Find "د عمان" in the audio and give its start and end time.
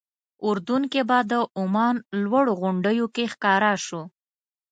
1.31-1.95